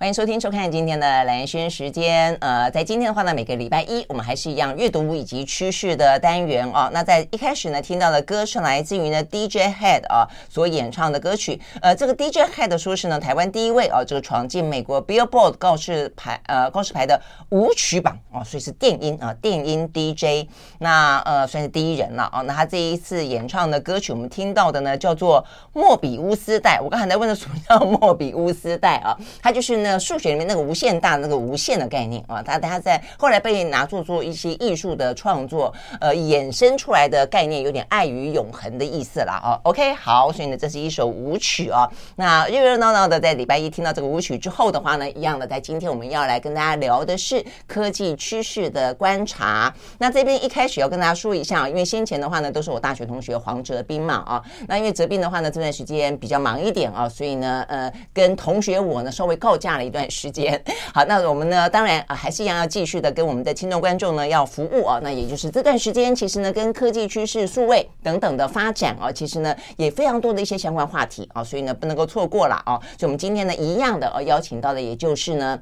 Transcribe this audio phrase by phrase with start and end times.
[0.00, 2.34] 欢迎收听、收看今天的兰萱时间。
[2.40, 6.88] 呃，在今天的话呢，每个礼拜一我们还是一样阅读以及趋势的单元哦。
[6.90, 11.60] 那在一开始呢，听到的歌是来自于呢 DJ Head 啊所演唱的歌曲。
[11.82, 17.20] 呃，这个 DJ Head 说是呢台湾第一位哦，这个闯进美国 Billboard 告示牌呃告示牌的
[17.50, 20.48] 舞曲榜哦，所以是电音啊电音 DJ。
[20.78, 22.42] 那呃算是第一人了哦。
[22.44, 25.44] 那他这一次演唱的歌曲，我们听到的呢叫做
[25.74, 26.80] 莫比乌斯带。
[26.80, 29.14] 我刚才在问的什么叫莫比乌斯带啊？
[29.42, 29.89] 他就是呢。
[29.98, 39.40] 数学里面那个无限大那个无限的概念啊，它它在后来被拿作做一些艺术的创作，呃，衍生出来的概念有点爱与永恒的意思啦。
[39.42, 39.60] 哦。
[39.64, 41.88] OK，好，所以呢，这是一首舞曲啊。
[42.16, 49.72] 那热热闹闹的在礼拜一听到这个舞曲之后的话呢，一样的，在今天我们要来跟大家聊的是科技趋势的观察。
[49.98, 54.42] 那这边一开始要跟大家说一下，因为先前的话呢，都是我大学同学黄哲斌嘛啊。
[54.66, 60.62] 那因为哲斌的话呢，这段时间比较忙一点啊，所以呢，呃，跟同学我呢稍微告假一段时间，
[60.94, 65.00] 好，那我们呢，当然啊，还是一样要继续的跟我们的听众观众呢要服务啊。
[65.02, 72.78] 那也就是这段时间，其实呢，跟科技趋势、数位等等的发展啊，其实呢，也非常多的一些相关话题啊，所以呢，不能够错过了啊。
[72.98, 75.60] 所以，我们今天呢，一样的啊，邀请到的，也就是呢。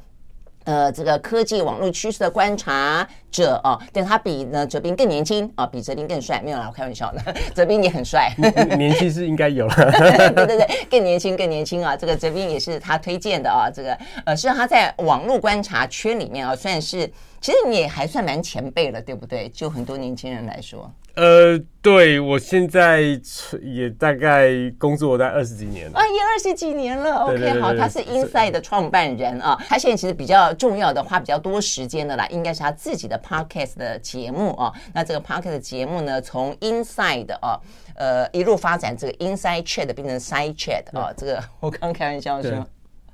[0.69, 8.31] 呃，这个科技网络趋势的观察者哦，但他比呢哲斌更年轻啊，比哲斌更帅，没有啦，我开玩笑的， 哲斌也很帅，
[8.77, 9.75] 年轻是应该有了，
[10.37, 17.11] 对对对，更年轻更年轻啊，这个哲斌也是他推荐的啊，这个呃，是他在网络观察圈里面啊，算是
[17.41, 19.49] 其实你也还算蛮前辈了，对不对？
[19.49, 20.93] 就很多年轻人来说。
[21.19, 23.01] 呃，对，我现在
[23.61, 27.13] 也大概工作在二十几年了，啊，也二十几年了。
[27.25, 34.73] OK，好，他是 Inside 的创办人啊，他现在其实比较重要的、花比较多时间的啦，应该是他自己的 Podcast 的节目啊。
[34.95, 37.59] 那这个 Podcast 的节目呢，从 Inside 啊，
[37.97, 42.65] 呃，一路发展这个 Inside Chat 变成 Side Chat 啊，这个 我刚开玩笑说。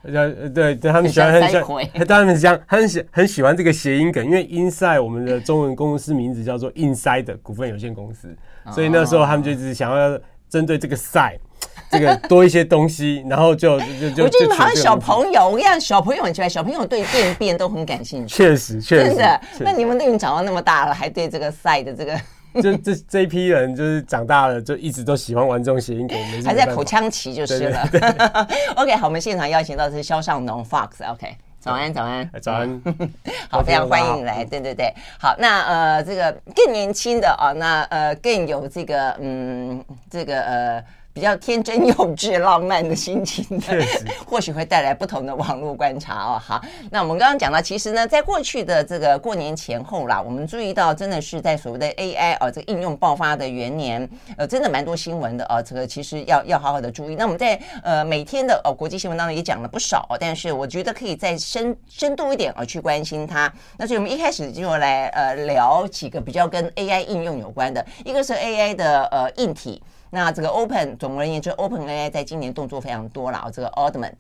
[0.05, 8.29] 呃，对对，他们喜欢很喜欢， 他们讲很喜很喜欢这个谐音梗，因为 Inside 我们的中文公司名字叫做 Inside 股份有限公司，
[8.73, 10.19] 所以那时候他们就是想要
[10.49, 11.39] 针对这个 side
[11.91, 14.25] 这个多一些东西，然后就就就。
[14.25, 18.35] 我觉得好像小朋友，我跟你讲，小朋友很奇怪，小朋友对变变都很感兴趣。
[18.35, 19.09] 确实，确实。
[19.09, 19.41] 真的？
[19.61, 22.21] 那你们都已经长到那么大了，还对这个 side 的这个？
[22.63, 27.89] 就这这一批人，就是长大了，就一直都喜欢玩这种谐音梗，还在口腔期就是了。
[27.91, 28.27] 对对对
[28.77, 31.05] OK，好，我们现场邀请到的是肖尚农 Fox。
[31.11, 32.83] OK，早安，早安，早安。
[33.51, 34.45] 好，非常欢迎你来。
[34.45, 40.85] 对对对，好，那呃，这个更年轻的啊，那呃，更有这个嗯，这个呃。
[41.15, 43.87] 比较天真幼稚、浪漫的心情的，
[44.27, 46.43] 或许会带来不同的网络观察哦。
[46.45, 46.61] 好，
[46.91, 55.63] 那我们刚刚讲到，其实呢，在过去的这个过年前后啦，我们注意到，真的是在所谓的 AI 哦，这个应用爆发的元年，呃，真的蛮多新闻的哦。
[55.63, 57.15] 这个其实要要好好的注意。
[57.15, 63.51] 那我们在呃每天的哦国际新闻当中也讲了不少，但是我觉得可以再深深度一点哦去关心它。
[63.79, 69.81] 那所以我们一开始就来呃聊几个比较跟 AI 应用有关的，一个是 AI 的呃硬体。
[70.15, 73.51] 那这个 Open 总而言之，OpenAI 在今年动作非常多了。
[73.53, 74.13] 这个 Altman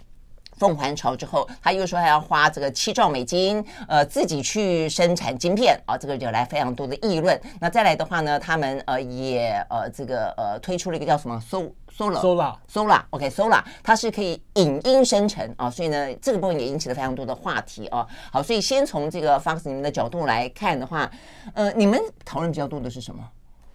[0.58, 7.40] 凤凰潮之后，他又说他要花这个七兆美金，呃，自己去生产晶片啊，这个惹来非常多的议论。
[7.60, 18.04] 那再来的话呢，他们呃也呃这个呃推出了一个叫什么 Sol Solar Solar Solar OK Solar，它是可以影音生成啊，所以呢这个部分也引起了非常多的话题啊。
[18.32, 21.08] 好，所以先从这个 Fox 你们的角度来看的话，
[21.54, 23.22] 呃，你们讨论比较多的是什么？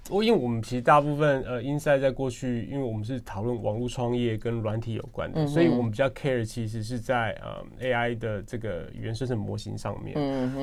[0.09, 10.15] 我因为我们其实大部分呃，Inside 在过去，因为我们是讨论网络创业跟软体有关的，所以我们比较 care 其实是在呃 AI 的这个语言生成模型上面。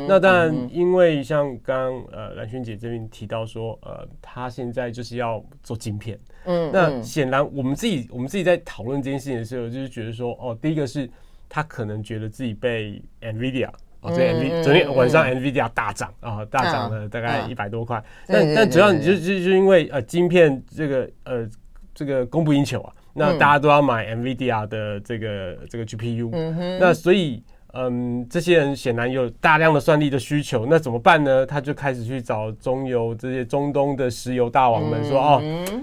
[0.09, 6.19] 那当然，因为像刚刚呃兰萱姐这边提到说，呃，她现在就是要做晶片。
[6.45, 11.09] 嗯，那显然我们自己我们自己在讨论这件事情的时候，就是觉得说，哦，第一个是
[11.49, 13.71] 她可能觉得自己被 NVIDIA。
[14.01, 18.03] 哦，对，NV 昨天晚上 NVIDIA 大涨啊，大涨了大概一百多块。
[18.27, 21.49] 但但主要你就就就因为呃，晶片这个呃
[21.95, 26.31] 这个供不应求啊，那大家都要买 NVIDIA 的这个这个 GPU。
[26.79, 27.43] 那所以
[27.73, 31.45] 嗯，这些人显然有大量的算力的需求，那怎么办呢？
[31.45, 35.42] 他就开始去找中油这些中东的石油大王们说哦，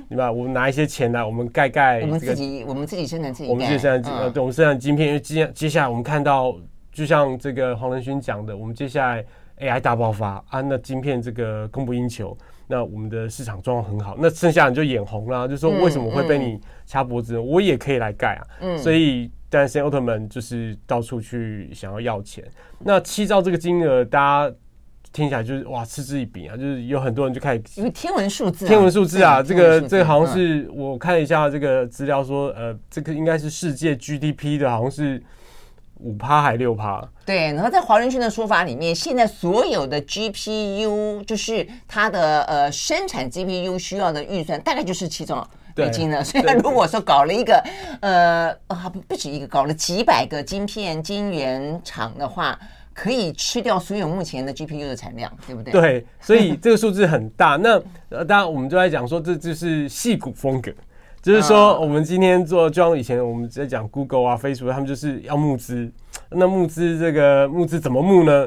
[0.10, 0.32] 你吧？
[0.32, 6.56] 我们拿一些钱来，我们盖盖我们自己我们自己生产自己，我们自己生产呃，对，我们生产晶片，因为接接下来我们看到。
[6.94, 9.26] 就像这个黄仁勋讲的，我们接下来
[9.60, 12.38] AI 大爆发啊，那晶片这个供不应求，
[12.68, 17.38] 那我们的市场状况很好，那剩下你就眼红了，就说为什么会被你掐脖子？
[17.40, 18.42] 我也可以来盖啊。
[18.62, 22.44] 嗯，所以但是奥特曼就是到处去想要要钱。
[22.80, 24.56] 那七兆这个金额，大家
[25.12, 35.24] 听起来就是哇嗤之以鼻啊，就是有很多人就开始因为天文数字，天文数字啊，这个这个好像是我看了一下这个资料说，呃，这个应该是世界 GDP 的，好像是。
[36.04, 37.02] 五趴还六趴。
[37.26, 45.44] 对，然后在华人圈的说法里面，现在所有的 GPU 就是它的呃生产 GPU 需要的预算，大概就是其中
[45.76, 46.24] 美金了。
[46.24, 47.64] 所以如果说搞了一个
[48.02, 52.60] 呃啊不不止一个，搞了几百个晶片晶圆厂的话。
[52.96, 55.72] 可以吃掉所有目前的 GPU 的产量，对不对？
[55.72, 57.56] 对，所以这个数字很大。
[57.56, 60.72] 那呃，当然我们就在讲说，这就是戏骨风格，
[61.24, 65.90] 就是说我们今天做，就像以前我们在讲 Google 啊、Facebook，他们就是要募资。
[66.30, 68.46] 那募资这个募资怎么募呢？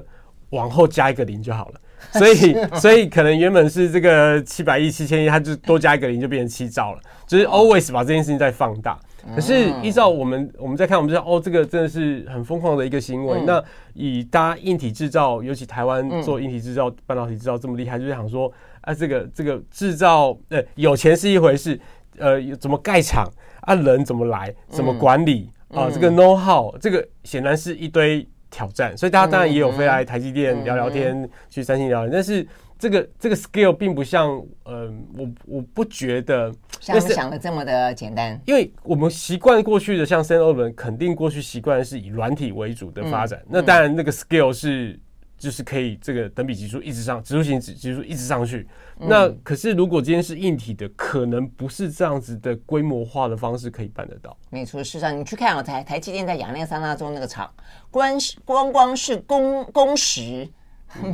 [0.51, 1.81] 往后加一个零就好了。
[2.13, 7.01] 所以，所以可能原本是这个七百亿、七千亿，它就多加一个零就变成七兆了。
[7.27, 8.99] 就是 always 把这件事情再放大。
[9.35, 13.41] 可是依照我们，我们在看，我们知道哦，这个真的是很疯狂的一个行为。
[13.41, 13.65] 嗯、那
[13.95, 18.53] 以大家硬体制造，尤其台湾做硬体制造、半导体制造这么厉害，就是想说
[18.83, 21.81] 啊，这个这个制造，呃，有钱是一回事，
[22.19, 23.31] 呃，怎么盖厂
[23.63, 28.97] 啊，人怎么来，怎么管理啊，这个 know how，这个显然是一堆挑战。
[28.97, 32.47] 所以大家当然也有飞来台积电聊聊天，去三星聊聊，但是。
[32.79, 45.01] 这个这个 scale 并不像，呃，我我不觉得像想的这么的简单，因为我们习惯过去的，像 Sam Altman 肯定过去习惯是以软体为主的发展，嗯、那当然那个 scale 是
[45.39, 48.67] 就是可以这个等比级数一直上，指数型指指数一直上去。
[49.01, 54.37] 嗯、那可是如果今天是硬体的，可能不是这样子的规模化的方式可以办得到。
[54.51, 57.53] 没错，事实上你去看啊，台台积电在亚利桑那州那个厂，
[57.91, 60.49] 光光光是工工时。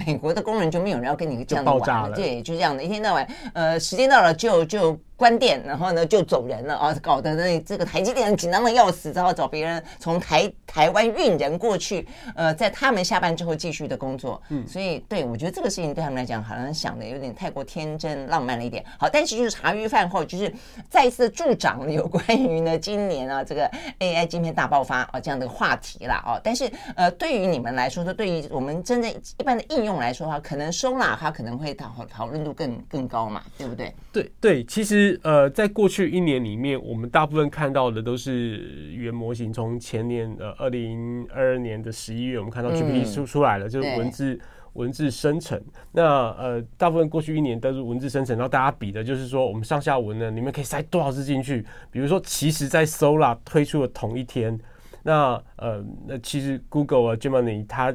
[0.06, 4.98] 美国的工人就没有人要跟你这样的玩了，对，就这样的，一天到晚，呃，时间到了就就。
[5.22, 12.04] 关店，然后呢就走人了啊，搞得那这个台积电紧张的要死，只好找别人从台台湾运人过去，
[12.34, 14.42] 呃，在他们下班之后继续的工作。
[14.48, 18.84] 嗯，所以对我觉得这个事情对他们来讲，好像想的有点太过天真浪漫了一点。
[18.98, 20.52] 好，但是就是茶余饭后，就是
[20.90, 23.70] 再一次助长了有关于呢今年啊这个
[24.00, 26.40] AI 晶片大爆发啊这样的话题了啊。
[26.42, 29.08] 但是呃，对于你们来说，说对于我们真正
[29.38, 33.94] 一般的应用来说的话，可能 Solar 它可能会讨讨论度更更高嘛，对不对？
[34.12, 35.11] 对对，其实。
[35.22, 38.58] 呃，在过去一年里面，我们大部分看到的都是
[38.90, 39.52] 语言模型。
[39.52, 44.40] 从前年呃，二零二二年的十一月，我们看到 GPT 出出来了，嗯、就是文字
[44.74, 45.60] 文字生成。
[45.92, 51.64] 那呃，大部分过去一年都是文字生成，然后大家比的就是说，我们上下文呢，里面可以塞多少字进去？
[51.90, 54.58] 比如说，其实，在 Sola 推出的同一天，
[55.02, 57.94] 那呃，那其实 Google 啊，Gemini 它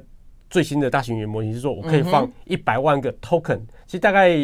[0.49, 4.37] 最新的大型语言模型是说，我可以放一百万个 Token，、嗯、其实大概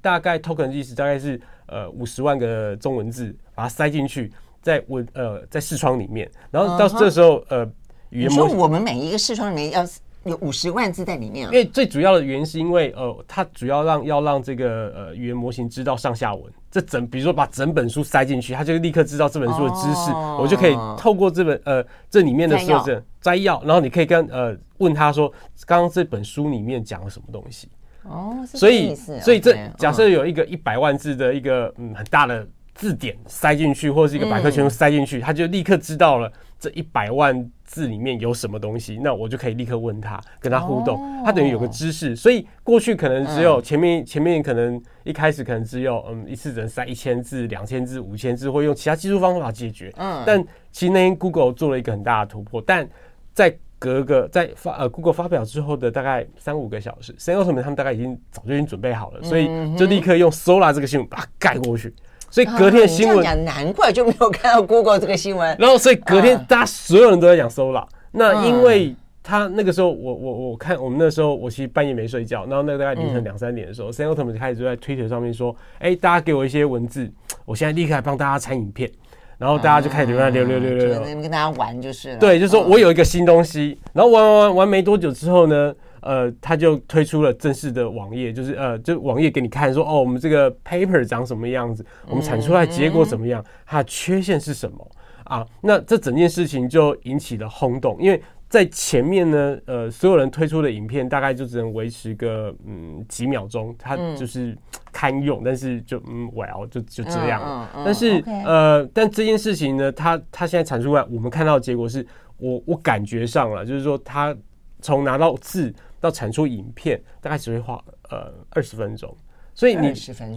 [0.00, 1.40] 大概 Token 的意思大概是。
[1.66, 4.32] 呃，五十万个中文字，把它塞进去，
[4.62, 7.64] 在文呃在视窗里面，然后到这时候，呃，
[8.10, 9.86] 语言模型，我们每一个视窗里面要
[10.24, 11.52] 有五十万字在里面啊。
[11.52, 25.32] 因为最主要的原因是因为，呃，它主要让要让这个呃语言模型知道上下文，这整比如说把整本书塞进去，它就立刻知道这本书的知识，哦、我就可以透过这本呃这里面的设置摘要，然后你可以跟呃问他说，
[25.64, 27.68] 刚刚这本书里面讲了什么东西。
[28.08, 42.14] 哦，所以所以这假设有一个一百万字的一个嗯很大的字典塞进去，或者是一个百科全书塞进去，他就立刻知道了这一百万字里面有什么东西，那我就可以立刻问他，跟他互动，他等于有个知识。
[42.14, 49.92] 所以过去可能只有前面前面可能一开始可能只有嗯一次只能塞一千字、两千字、五千字，或用其他技术方法解决。
[49.96, 52.86] 嗯，但其实那天 Google 做了一个很大的突破，但
[53.32, 61.94] 在隔个在发呃，Google 发表之后的大概三五个小时，Sam Altman 他们大概已经早就已经准备好了，所以就立刻用 Sola 这个新闻把它盖过去。
[62.30, 65.56] 所以隔天的新闻，讲难怪就没有看到 Google 这个新闻。
[65.58, 67.86] 然后，所以隔天大家所有人都在讲 Sola。
[68.10, 77.10] 那因为他那个时候，我我我看我们那时候，我其实半夜没睡觉，然后那个大概凌晨两三点的时候，Sam Altman 就开始就在 Twitter 上面说：“哎，大家给我一些文字，
[77.44, 78.90] 我现在立刻来帮大家产影片。”
[79.38, 82.18] 然后大家就开始留言留留留留，跟大家玩就是了。
[82.18, 94.90] 对，就是说我有一个新东西，然后玩玩玩玩没多久之后呢，呃，他就推出了正式的网页，就是呃，就网页给你看说，哦，我们这个 paper 长什么样子，我们产出来结果怎么样，它的缺陷是什么
[95.24, 95.46] 啊？
[95.60, 98.22] 那这整件事情就引起了轰动，因为。
[98.48, 104.56] 在前面呢，呃，所有人推出的影片大概就只能维持个嗯几秒钟，它就是
[104.96, 107.70] 堪用，嗯、但是就嗯，well 就就这样了。
[107.74, 112.06] 嗯嗯、但是呃，但这件事情呢，他他现在产出来，我们看到的结果是
[112.38, 114.34] 我我感觉上了，就是说他
[114.80, 117.74] 从拿到字到产出影片，大概只会花
[118.08, 119.14] 呃二十分钟。
[119.54, 119.92] 所以你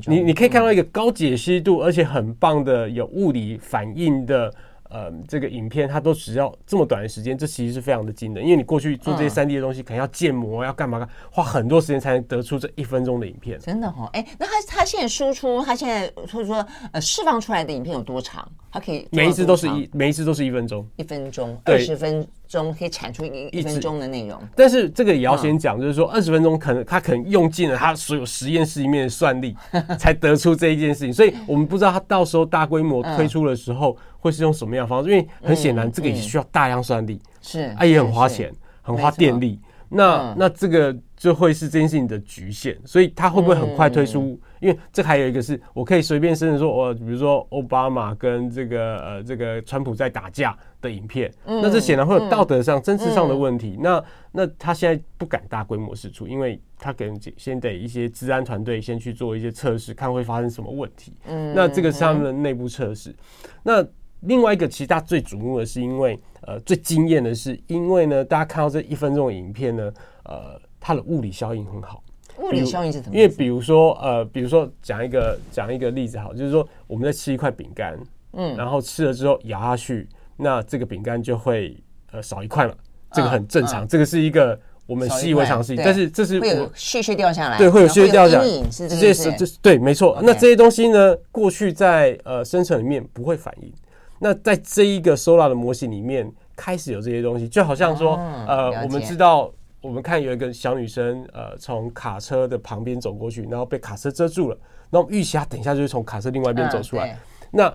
[0.08, 4.54] 你你可以看到一个高解析度而且很棒的有物理反应的。
[4.90, 8.44] 呃，这个影片它都只要这么短的时间，这其实是非常的惊人。
[8.44, 13.60] 因为你过去做这些三 D 的东西，可能要建模，要干嘛干，花很多时间才能得出这一分钟的影片。
[13.60, 18.46] 真的哈、哦，哎，那他他现在输出，他现在或者说呃释放出来的影片有多长？
[18.72, 24.40] 它可以每一次都是一每一次都是一分钟，一分钟，二十分钟可以产出一一分钟的内容。
[24.56, 29.56] 但是这个也要先讲，就是说二十分钟可能他可能用尽了他所有实验室里面的算力，
[29.98, 31.12] 才得出这一件事情。
[31.12, 39.60] 所以我们不知道他到时候大规模推出的时候会是用什么样的方式，因为很显然这个也需要大量算力，是啊，也很花钱，很花电力。
[39.92, 44.40] 那那这个就会是这件事情的局限，所以它会不会很快推出？
[44.60, 53.80] 因为这还有一个是我可以随便甚至说，我比如说奥巴马跟这个呃这个川普在打架的影片，那这显然会有道德上、真实上的问题。
[53.82, 61.16] 那那他现在不敢大规模试出，因为他可能先得一些治安团队先去做一些测试，看会发生什么问题。
[61.26, 63.16] 嗯那这个是他们的内部测试。
[63.64, 63.84] 那
[64.22, 69.92] 另外一个，其实大家最瞩目的是，因为呃，最惊艳的是，因为呢，大家看到这一分钟的影片呢，
[70.24, 72.04] 呃，它的物理效应很好。
[72.38, 73.18] 物理效应是怎么？
[73.18, 78.00] 因为比如说，呃，比如说讲一个讲一个例子，好，就是说我们在吃一块饼干，
[78.34, 80.08] 嗯，然后吃了之后咬下去，
[80.38, 81.78] 那这个饼干就会
[82.12, 82.74] 呃少一块嘛，
[83.12, 85.84] 这个很正常，这个是一个我们习以为常的事情。
[85.84, 90.18] 但是这是会有屑屑掉下来，对，会有屑屑掉下来，这些是这是对，没错。
[90.24, 93.72] 那这些东西呢，过去在呃生成里面不会反应。
[94.20, 98.16] 那在这一个 Sora 的模型里面，开始有这些东西，就好像说，
[98.48, 99.50] 呃，我们知道，
[99.82, 104.58] 我们看有一个小女生，呃，从卡车的旁边走过去，然后被卡车遮住了，
[104.90, 107.18] 那我们预期她等一下就会从卡车另外一边走出来。
[107.50, 107.74] 那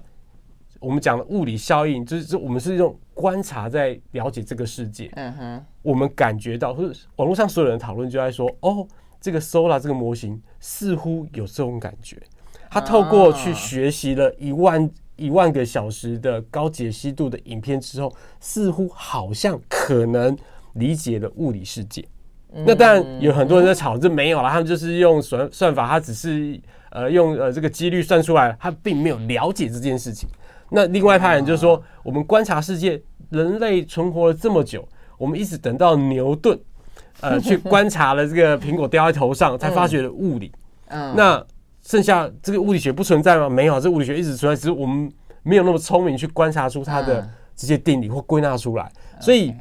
[0.81, 5.11] 我们讲的物理效应，就是我们是用观察在了解这个世界。
[5.15, 8.87] 嗯哼，我们感觉到，或者网络上所有人讨论就在说，哦，
[9.19, 12.21] 这个 Sora 这个模型似乎有这种感觉，
[12.71, 14.91] 它透过去学习了一万。
[15.17, 20.37] 一万个小时的高解析度的影片之后，似乎好像可能
[20.75, 22.05] 理解了物理世界。
[22.67, 30.29] 那当然有很多人在吵，这没有了，他们就是用算算法，他只是呃用呃这个几率算出来，他并没有了解这件事情。
[30.71, 34.87] 那另外一派人就是说，我们观察世界，人类存活了这么久，
[35.19, 36.59] 我们一直等到牛顿
[37.21, 40.53] 呃去观察了这个苹果掉在头上，才发觉了物理。
[40.87, 41.47] 嗯，那。
[41.87, 43.49] 剩下这个物理学不存在吗？
[43.49, 45.11] 没有，这物理学一直存在，只是我们
[45.43, 48.91] 没有那么聪明去观察出它的这些定理或归纳出来。
[49.21, 49.53] 所以，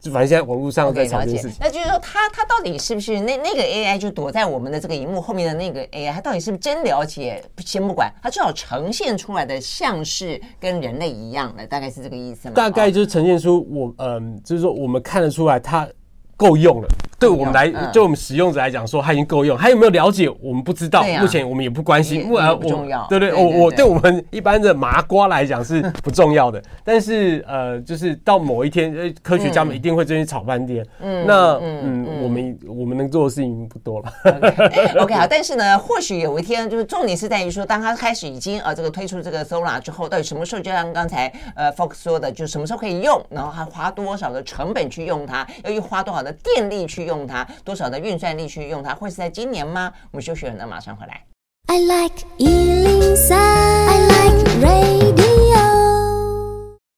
[0.00, 1.58] 就反正现在网络上在吵这件事情。
[1.60, 6.12] 那就是说，它它到底是不是那那个 AI 就躲在我们的这个荧幕后面的那个 AI？
[6.12, 7.42] 它到底是不是真了解？
[7.58, 12.54] 先不管，它至少呈现出来的像是跟人类一样的，大概是这个意思吗？
[12.54, 15.88] 大概就是呈现出我嗯，就是说我们看得出来它。
[16.36, 16.88] 够用了，
[17.18, 19.56] 对我们来，对我们使用者来讲，说它已经够用。
[19.56, 20.28] 还有没有了解？
[20.42, 22.28] 我们不知道，目前我们也不关心。
[22.28, 23.06] 不然，不重要。
[23.08, 26.62] 对对，我我对我们一般的麻瓜来讲是 不重要的。
[26.82, 30.84] 但是呃，就是到某一天，科学家们一定会这边吵半天。
[31.00, 34.12] 嗯，那嗯，我们我们能做的事情不多了。
[35.00, 35.26] OK，好。
[35.26, 40.62] 但是呢，或许有一天，就是重点是在于说，当他开始已经呃这个推出这个 Solar 之后，到底什么时候？
[40.62, 43.22] 就像刚才呃 Fox 说的，就什么时候可以用？
[43.30, 45.46] 然后还花多少的成本去用它？
[45.64, 49.92] 要花多少的电力去用它，多少的运算力去用它，会是在今年吗？
[50.10, 51.22] 我们休息了，那马上回来。
[51.66, 55.24] I like 103, I like radio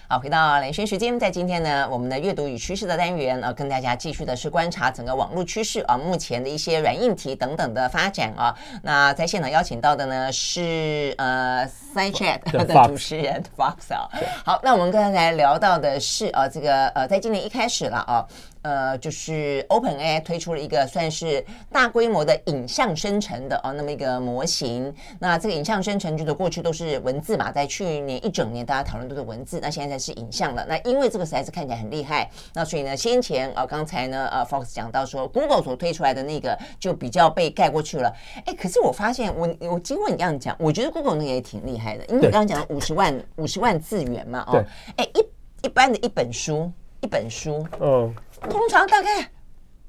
[0.09, 8.57] 好，回到连线时间，在今天呢，我们的阅读与趋势的单元啊，跟大家继续的是观察整个网络趋势啊，目前的一些软硬体等等的发展啊。
[8.85, 14.09] 那在现场邀请到的呢是呃 SideChat 的主持人 Fox 啊。
[14.45, 18.25] 好，那我们刚才聊到的是啊，这个呃，在今年一开始了啊。
[18.67, 24.93] 呃，就是 OpenAI 推出了一个算是大规模的影像生成的哦，那么一个模型。
[25.21, 30.67] 那这个影像生成就是过去都是文字嘛，在去年一整年大家讨论都是文字，那现在才是影像了。
[30.69, 38.13] 那因为这个实在是看起来很厉害，那所以呢，先前啊，刚才呢，呃，Fox 讲到说，Google 所推出来的那个就比较被盖过去了。
[38.47, 44.65] 哎，可是我发现我我经过你这样讲，我觉得 Google 那个也挺厉害的，因为你刚刚讲的五十万五十万字元嘛，哦，
[44.97, 46.69] 哎，一一般的一本书
[47.01, 48.13] 一本书，嗯。
[48.43, 49.31] 通常大概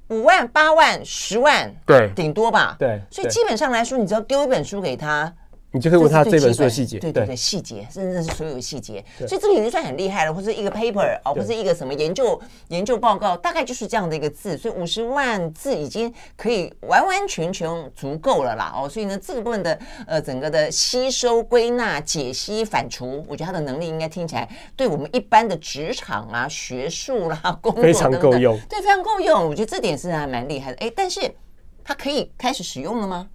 [0.10, 2.76] 五万、八万、十万，对，顶多吧。
[2.80, 5.34] 对，所以基本上来说，你只要丢一本书给他。
[5.78, 30.78] 你就可以问他这本书的细节，对对对，细节，甚至是所有细节，所以这个已经算很厉害了，或者一个 paper 哦，或者一个什么研究研究报告，大概就是这样的一个字，所以五十万字已经可以完完全全足够了啦哦，所以呢，这个部分的呃整个的吸收、归纳、解析、反刍，我觉得他的能力应该听起来对我们一般的职场啊、学术啦、工作等等，非常够用，对，非常够用，我觉得这点是还蛮厉害的。
[30.78, 31.22] 哎，但是
[31.84, 33.30] 它可以开始使用了吗？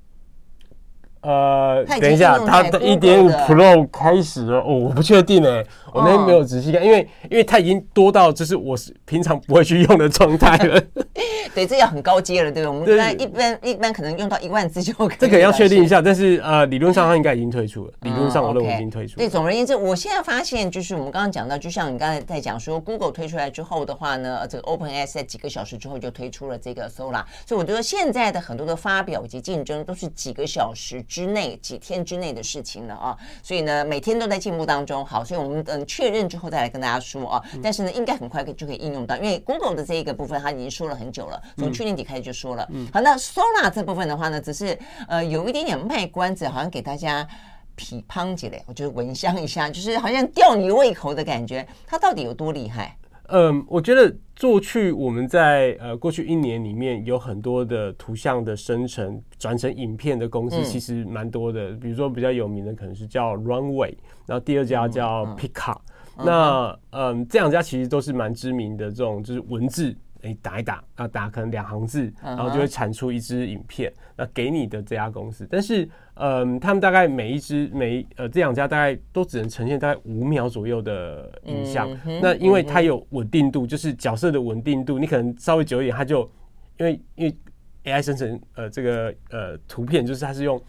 [1.23, 10.81] 呃，等一下，它的一点五 Pro 开始了，哦，我不确定哎，我那天没有仔细看，因为因为它已经多到就是我是平常不会去用的状态了。
[11.55, 12.67] 对，这要很高阶了，对？
[12.67, 15.17] 我们一般一般一般可能用到一万字就可以。
[15.19, 17.93] 这个要确定一下，但是呃，理论上它应该已经退出了。
[18.01, 19.17] 理论上我认为已经退出了。
[19.19, 33.15] 对，总而言之，我现在发现就是我们刚刚讲到，就像你刚才在讲说，Google 推出来之后的话呢，这个 OpenAI 在几个小时之后就推出了这个 Sora，所以我觉得现在的很多的发表以及竞争都是几个小时之内、几天之内的事情了啊。
[33.43, 35.05] 所以呢，每天都在进步当中。
[35.05, 37.43] 好，所以我们等确认之后再来跟大家说啊。
[37.63, 42.67] 但是呢，应该很快就可以应用到，因为 Google 的这一个部分它已经说了很久了，从去年底开始就说了。
[42.71, 47.29] 嗯，好，那 Sora 这部分的话呢，只是呃有一点点卖关子，好像给大家
[47.77, 51.67] 皮胖起来，我觉得闻香一下，就是好像吊你胃口的感觉。
[51.87, 52.97] 它到底有多厉害？
[53.35, 61.71] 嗯，我觉得过去我们在呃过去一年里面有很多的图像的生成转成影片的公司，其实蛮多的。
[61.73, 63.95] 比如说比较有名的可能是叫 Runway，
[64.27, 65.77] 然后第二家叫 Pika。
[66.19, 69.97] 那嗯，这两家其实都是蛮知名的这种就是文字。
[70.23, 75.47] 你打一打啊，打可能两行字，然后就会产出一支影片，那给你的这家公司。
[75.51, 81.91] 但是，嗯，他们大概每一支每呃这两家大概都只能呈现大概五秒左右的影像。
[82.21, 86.31] 那因为它有稳定度，就是角色的稳定度，你可能稍微久一点，它就
[86.79, 87.37] 因为因为
[87.85, 90.63] AI 生成呃这个呃图片，就是它是用。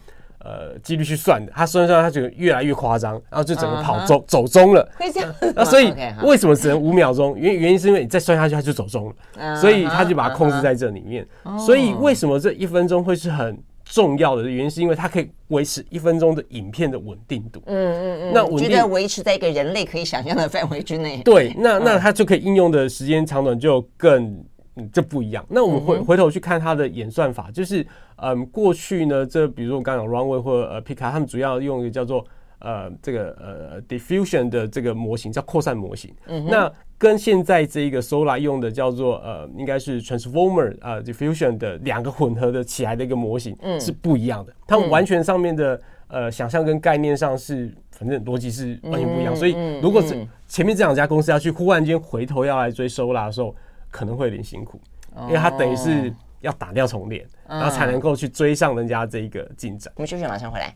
[0.43, 4.25] 呃，几率去算的，他算算，他就越来越夸张，然后就整个跑走、uh huh.
[4.27, 4.85] 走中了。
[4.97, 5.33] 会这样？
[5.55, 7.33] 那所以 为什么只能五秒钟？
[7.37, 9.15] 原原因是因为你再算下去，他就走中了。
[9.39, 9.61] Uh huh.
[9.61, 11.25] 所以他就把它控制在这里面。
[11.45, 11.59] Uh huh.
[11.59, 14.69] 所以为什么这一分钟会是很重要的原因？
[14.69, 17.61] 是因为它可以维持一分钟的影片的稳定度。
[17.67, 18.31] 嗯嗯嗯。
[18.33, 21.21] 那觉得维持在一个人类可以想象的范围之内。
[21.23, 24.43] 对，那那它就可以应用的时间长短就更。
[24.75, 25.45] 嗯，这不一样。
[25.49, 27.85] 那我们回回头去看它的演算法，就是，
[28.23, 32.25] 嗯，过去呢，这比如说我刚刚讲 Runway 或者呃 Pika，他们主要用一个叫做
[32.59, 36.13] 呃这个呃 Diffusion 的这个模型，叫扩散模型。
[36.27, 36.45] 嗯。
[36.45, 44.53] 那跟现在这个 Solar 用的叫做呃应该是 Transformer 啊、呃、Diffusion 的两个混合的起来的一个模型，嗯，是不一样的。
[44.65, 49.35] 他们完全上面的呃想象跟概念上是，反正逻辑是完全不一样。
[49.35, 50.15] 所以如果是
[50.47, 53.53] 前面这两家公司要去忽然间回头要来追 Sora 的时候，
[53.91, 54.79] 可能会有点辛苦，
[55.23, 56.13] 因为它等于是
[56.43, 59.91] 要打掉重练，然后才能够去追上人家这一个进展。
[59.95, 60.75] 我们休息，马上回来。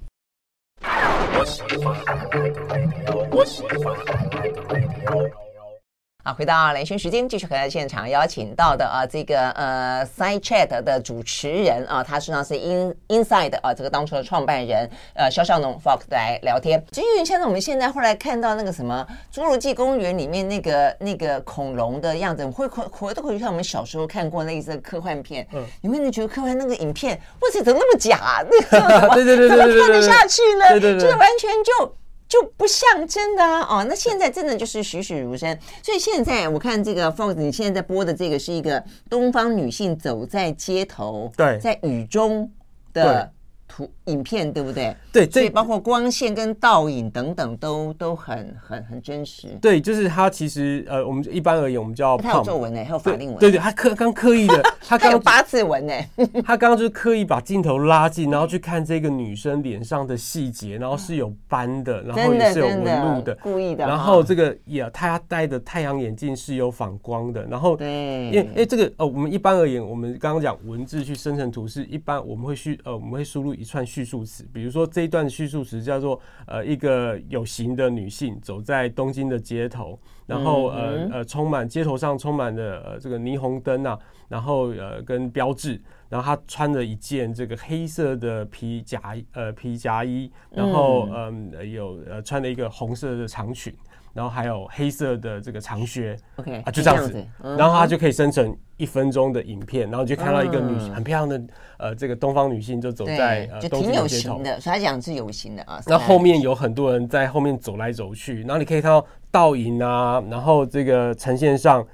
[6.28, 16.84] 好，回到连线时间，继续回来现场邀请到的啊，这个呃，Side Chat 的主持人啊，他实际上是 In Inside 啊，这个当初的创办人呃，萧孝农 Fox 来聊天。
[16.92, 25.48] 就因为像我们现在后来看到那个什么《侏罗纪公园》里面那个那个恐龙的样子，会回回都回去看我们小时候看过类似的科幻片。
[25.54, 28.44] 嗯，你会觉得科幻那个影片，哇塞，怎么那么假啊？
[28.44, 30.68] 那个怎 么对对对对对怎么看得下去呢？
[30.72, 31.96] 对对对，就是完全就。
[32.28, 33.62] 就不像真的啊！
[33.70, 35.58] 哦，那现在真的就是栩栩如生。
[35.82, 42.52] 所以现在我看这个 Fox，你现在在播的这个是一个东方女性走在街头，对，在雨中
[42.94, 43.32] 的。
[43.68, 44.96] 图影片对不对？
[45.12, 49.50] 对，所以包括光线跟倒影等等都都很很很真实。
[49.62, 53.38] 对，就是它其实呃，我们一般而言，我们叫他有皱纹呢，还有法令纹。
[53.38, 55.94] 对对，他刻刚刻意的， 他刚有八字纹呢。
[56.46, 62.80] 他刚刚就是刻意把镜头拉近，然后去看这个女生脸上的细节，然后是有斑的， 然后也是有纹
[63.16, 63.86] 路的，故意的。
[63.86, 83.98] 然后这个也他戴的太阳眼镜是有反光的，然后对，因为哎这个呃，我们一般而言，我们刚刚讲文字去生成图是一般我们会去呃我们会输入一串叙述词，比如说这一段叙述词叫做呃一个有型的女性走在东京的街头，然后呃呃充满街头上充满了呃这个霓虹灯啊，
[84.30, 89.02] 然后呃跟标志，然后她穿着一件这个黑色的皮夹
[89.34, 93.74] 呃皮夹衣，然后嗯、呃、有呃穿了一个红色的长裙。
[94.18, 97.24] 然后还有黑色的这个长靴，OK 啊，就这样子，
[97.56, 105.80] 然后它就可以生成一分钟的影片，然后就看到一个女很漂亮的呃这个东方女性就走在呃东京的街头的，所以他讲是有型的啊。
[105.86, 111.86] 然后后面有很多人在后面走来走去，然后你可以看到倒影啊，然后这个呈现上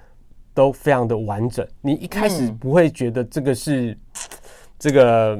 [0.54, 1.68] 都非常的完整。
[1.82, 3.98] 你一开始不会觉得这个是
[4.80, 5.38] 这个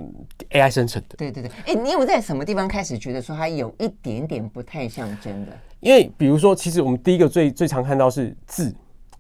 [0.50, 1.52] AI 生成的，对对对。
[1.66, 5.54] 哎，你有在什么地方开始觉得说它有一点点不太像真的？
[5.84, 8.74] 因为比如说，其实我们第一个最最常看到是字，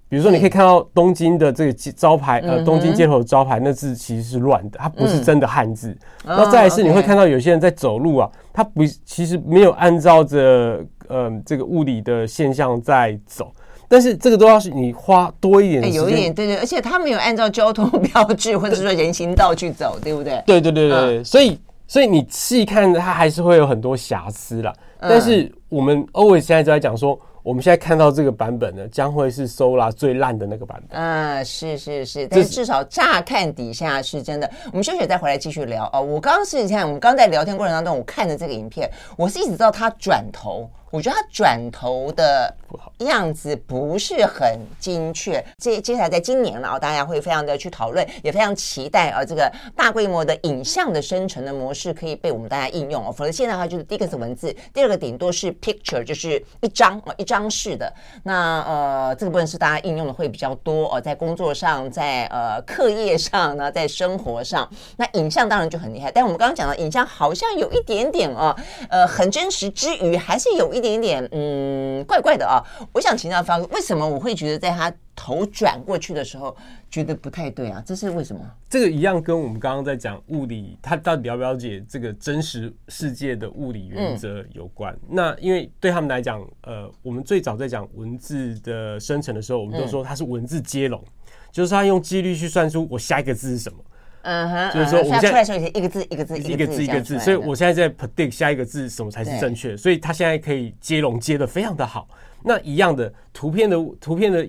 [0.08, 5.96] 比如说你可以看到东京的这个招牌，呃，东京街头的招牌，那字其实是乱的，它不是真的汉字。
[6.26, 13.52] 然后再来是你会看到有些人在走路啊，他不其实没有按照着呃这个物理的现象在走，
[13.90, 20.42] 但是这个都要是你花多一点的时间，有一点对对，而且他没有按照交通 标志或者说人行道去走，对不对？
[20.46, 24.74] 对对对对，所以所以你细看它还是会有很多瑕疵啦。
[25.10, 31.00] 但是我们 always 现在就在讲说，我们现在看到这个版本呢，将会是 Sola 最烂的那个版本。
[31.00, 34.50] 啊，是是是，但是至少乍看底下是真的。
[34.72, 36.02] 我们休息再回来继续聊哦。
[36.02, 40.70] 我刚刚是你看，我们刚在聊天过程当中，我看着这个影片，我是一直知道他转头。
[40.94, 42.56] 我觉得他转头的
[43.00, 45.44] 样子不是很精确。
[45.58, 53.12] 接接下来在今年了啊，大家会非常的去讨论，也非常期待啊，这个大规模的影像的生成的模式可以被我们大家应用哦。
[53.12, 57.92] 否则现在的话就是第一个是文字，第二个顶多是 picture，就是一张啊一张式的。
[58.22, 64.70] 那呃这个部分是大家应用的会比较多哦，在工作上，在呃课业上呢，在生活上。
[64.98, 68.56] 那影像当然就很厉害，但我们刚刚讲的影像好像有一点点啊，
[68.90, 70.83] 呃很真实之余，还是有一。
[70.84, 72.60] 点点嗯，怪怪的啊！
[72.92, 76.56] 我想请教方，为什么我会觉得在他头转过去的时候
[76.92, 77.82] 觉得不太对啊？
[77.86, 78.42] 这是为什么？
[78.70, 84.94] 这个一样跟我们刚刚在讲物理，他到底了不了解这个真实世界的物理原则有关。
[84.94, 91.12] 嗯、那因为对他们来讲，呃，我们最早在讲文字的生成的时候，我们都说它是文字接龙，嗯、
[91.52, 93.80] 就是他用几率去算出我下一个字是什么。
[94.24, 102.08] 嗯哼，就是说我们现在出来时候一个字一个字一个字一个字，所以我现在在 predict 下一个字什么才是正确，所以它现在可以接龙接的非常的好。
[102.42, 104.44] 那一样的图片的图片的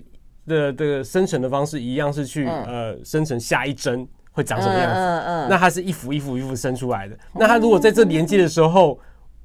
[0.47, 5.01] 的这个生成的方式一样是去呃生成下一帧会长什么样子。
[5.01, 7.17] 嗯嗯，那它是一幅一幅一幅生出来的。
[7.33, 8.99] 那它如果在这连接的时候，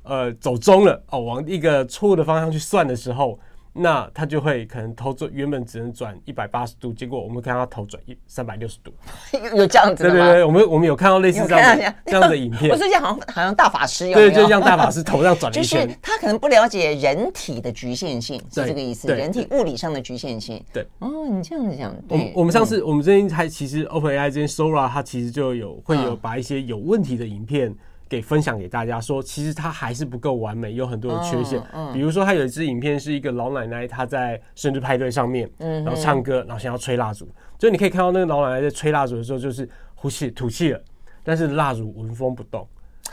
[0.03, 3.39] 呃，走中了哦，往一个错误的方向去算的时候。
[3.81, 8.91] 那他就会可能头转原本只能转一百八十度，结果我们看他头转一三百六十度，
[9.55, 10.03] 有这样子？
[10.03, 12.69] 对对对，我们我们有看到类似这样的这样的影片。
[12.69, 15.87] 我最近好像好像大法师有，对，就像大法师头上转了一圈。
[15.87, 19.07] 就是他可能不了解人体的局限性，是这个意思。
[19.07, 20.63] 人体物理上的局限性。
[20.73, 20.85] 对。
[20.99, 21.95] 哦，你这样子讲。
[22.09, 27.73] 我们我们上次我们最近还其实 OpenAI 这边 Sora 它其实就有会有把一些有问题的影片。
[28.09, 31.61] 给分享给大家说，其实它还是不够完美，有很多的缺陷。
[31.93, 37.29] 比如说，它有一支影片是一个老奶奶，她在生日派对上面，嗯然后唱歌，然后想要吹蜡烛。
[37.57, 40.81] 就你可以看到那个老奶奶在吹蜡烛的时候，就是呼气吐气了，
[41.23, 42.67] 但是蜡烛纹风不动，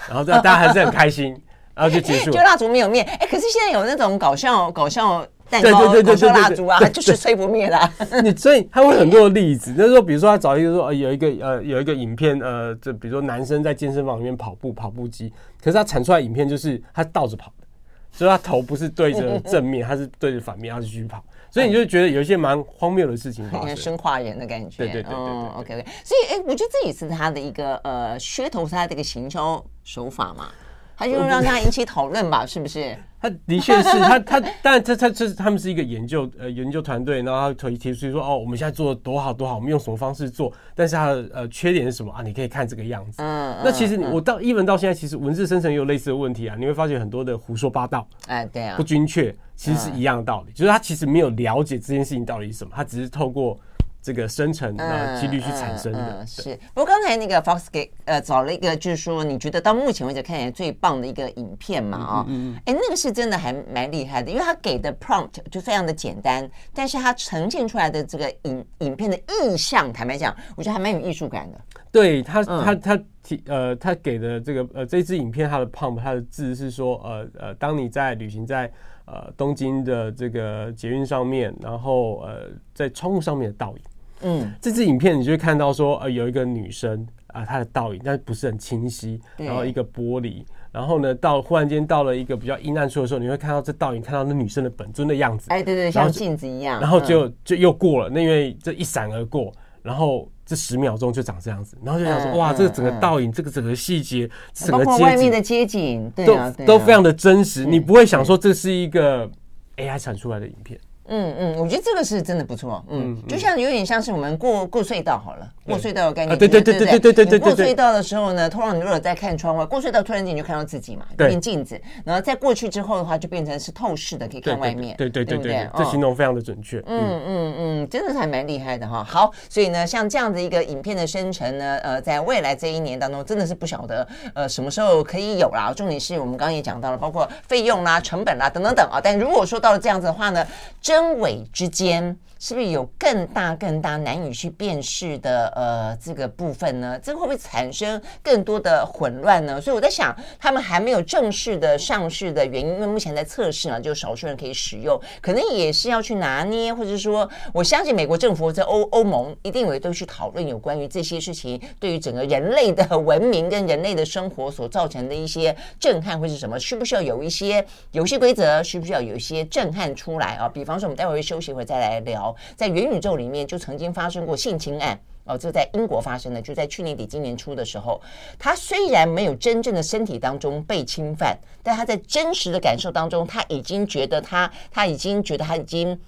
[0.08, 1.38] 然后大家还是很开心，
[1.74, 2.32] 然后就结束了。
[2.38, 5.26] 就蜡烛没有灭，哎，可是现在有那种搞笑搞笑。
[5.50, 7.92] 对对对对对，蜡烛啊，就是吹不灭的。
[8.22, 15.32] 你所以他会很多的例子，就是说，比如说他找一个说，呃，有一个呃有一个影片，呃，就比如说男生在健身房里面跑步，跑步机，
[15.62, 17.66] 可是他产出来影片就是他倒着跑的，
[18.10, 24.78] 所以他头不是对着 正面，他是对着反面，他是继续跑，所以你就觉得有一些蛮荒谬的事情发生，生化人的感觉。
[24.78, 25.86] 对对对对对，OK OK。
[26.04, 30.48] 所以哎，我觉得这也是他的一个呃噱头，是他的一个行销手法嘛。
[30.96, 32.96] 他就让他引起讨论吧，是不是？
[33.18, 40.52] 他的确是他他，但他他这是他们是一个研究呃研究团队，然后他提提出说哦，我们现在做的多好多好，我们用什么方式做？
[40.74, 42.22] 但是他的呃缺点是什么啊？
[42.22, 43.22] 你可以看这个样子。
[43.22, 46.54] 嗯，那其实我到一文到现在，其实文字生成也有类似的问题啊。
[46.58, 53.58] 你会发现很多的胡说八道，哎，对啊，不精确，其实是一样的道理，就是他其实没有了解这件事情到底是什么，他只是透过。
[54.06, 71.60] 这个生成的几率去产生的、嗯嗯嗯、是，不过刚才那个 Fox 给呃找了一个，就是说你觉得到目前为止看起来最棒的一个影片嘛啊，嗯嗯，哎、欸，那个是真的还蛮厉害的，因为他给的 prompt 就非常的简单，但是他呈现出来的这个影影片的意象，坦白讲，我觉得还蛮有艺术感的。
[71.90, 78.70] 对他，他他提呃，他给的这个呃这支影片，它的 prompt 它的字是说呃呃，当你在旅行在
[79.06, 83.82] 呃东京的这个捷运上面，然后呃在窗户上面的倒影。
[84.22, 89.20] 嗯，这支影片你就会看到说，呃，有一个女生啊，她的倒影，但是不是很清晰。
[89.36, 95.46] 然后一个玻璃，然后呢，到忽然间到了一个比较阴暗处的时候，你会看到这倒影，看到那女生的本尊的样子。
[95.50, 96.80] 哎，对对，像镜子一样。
[96.80, 99.52] 然后就就又过了，那因为这一闪而过，
[99.82, 109.30] 然后这十秒钟就长这样子，然后就想说，哇，这个整个倒影，这个整个细节，整个包括外面的街景，都都非常的真实，你不会想说这是一个
[109.76, 110.78] AI 产出来的影片。
[111.08, 112.84] 嗯嗯，我觉得这个是真的不错。
[112.88, 116.38] 嗯，就像有点像是我们过过隧道好了，过隧道的概念。
[116.38, 117.38] 对对对对对对对。
[117.38, 121.80] 过隧道的时候呢，通常你如果在看窗外，过隧道突然间就看到自己嘛，一面镜子。
[122.04, 124.96] 然后在过去之后的话，就变成是透视的，可以看外面。
[124.96, 126.82] 对对对对，这形容非常的准确。
[126.86, 129.04] 嗯嗯嗯，真的是还蛮厉害的哈。
[129.04, 135.72] 好，所以呢，像这样的一个影片的生成呢，呃，在未来这一年当中，真的是不晓得呃什么时候可以有啦。
[135.74, 139.00] 重点是我们刚刚也讲到了，包括费用啦、成本啦等等等啊。
[139.02, 140.46] 但如果说到了这样子的话呢，
[140.80, 142.18] 这真伪之间。
[142.38, 146.98] 是不是有更大更大难以去辨识的呃这个部分呢？
[147.02, 149.60] 这会不会产生更多的混乱呢？
[149.60, 166.58] 所以我在想，他们还没有正式的上市的原因，因为目前在测试呢，就少数人可以使用，可能也是要去拿捏，或者说，我相信美国政府在欧 欧盟一定也都去讨论有关于这些事情对于整个人类的文明跟人类的生活所造成的一些震撼会是什么？
[166.60, 168.62] 需不需要有一些游戏规则？
[168.62, 170.48] 需不需要有一些震撼出来啊？
[170.48, 172.25] 比方说，我们待会儿休息会再来聊。
[172.56, 178.00] 在元宇宙里面，就曾经发生过性侵案哦，这在英国发生的，就在去年底、今年初的时候，
[178.38, 186.00] 他虽然没有真正的身体当中被侵犯，但他在真实的感受当中，他已经觉得他他已经觉得他已经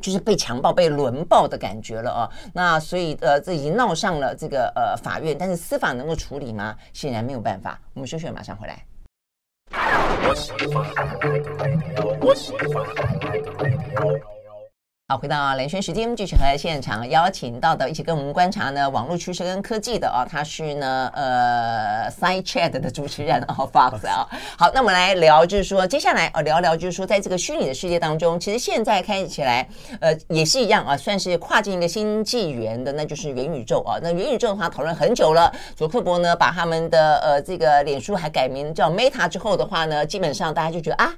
[0.00, 2.30] 就是被强暴、被轮暴的感觉了哦。
[2.52, 6.76] 那所以呃，这已经闹上了这个呃法院，但是司法能够处理吗？
[6.92, 7.80] 显然没有办法。
[7.94, 8.84] 我们休息，马上回来。
[15.08, 24.26] 好，回到蓝轩时间，继续和现场邀请到的一起跟我们观察呢网络趋势跟科技的哦，他是呢呃 Side Chat 的主持人哦，Fox 啊。
[24.56, 29.68] 好，那我们来聊，就是说接下来哦聊聊，就是说在这个虚拟的世界当中，其实现在看起来
[30.00, 33.98] 呃也是一样啊，算是跨进一个新纪元的，那就是元宇宙啊。
[34.00, 41.12] 那元宇宙的话讨论很久了，佐克伯呢把他们的呃这个脸书还改名叫 Meta 之后的话呢，基本上大家就觉得啊。